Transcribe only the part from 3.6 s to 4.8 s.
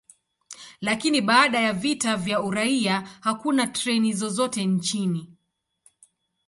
treni zozote